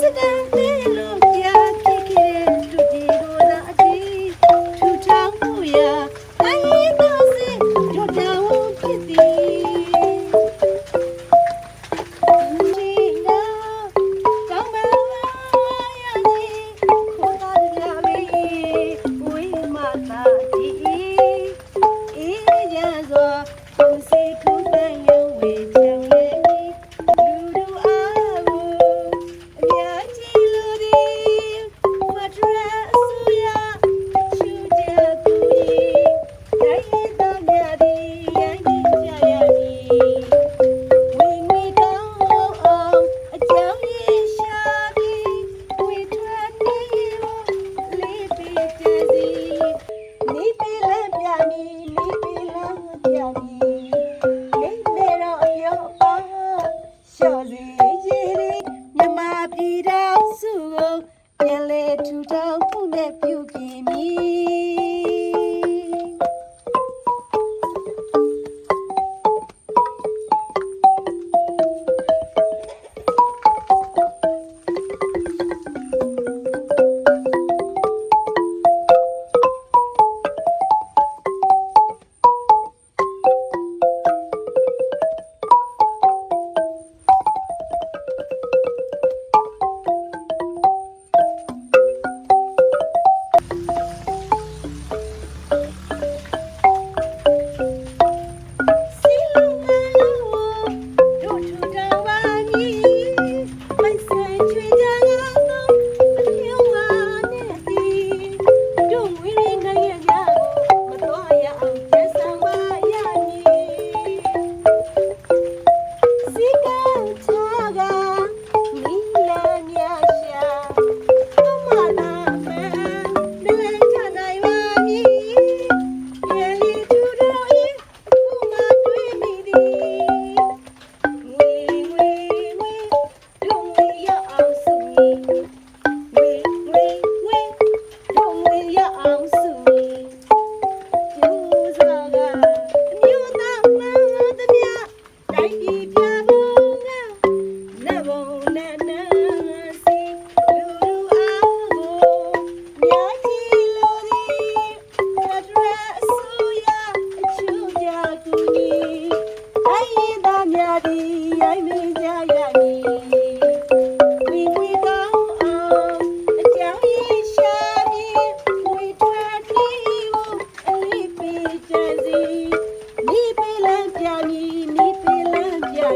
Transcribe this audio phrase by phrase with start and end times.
[0.00, 0.69] sit down, please.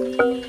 [0.00, 0.39] You.